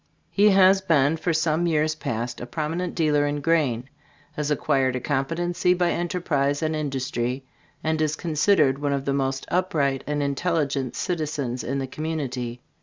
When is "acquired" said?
4.49-4.95